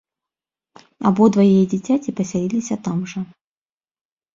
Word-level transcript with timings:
Абодва 1.11 1.41
яе 1.53 1.61
дзіцяці 1.75 2.17
пасяліліся 2.23 2.75
там 2.91 2.97
жа. 3.17 3.27